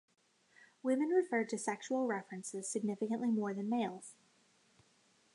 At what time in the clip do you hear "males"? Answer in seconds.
3.69-4.15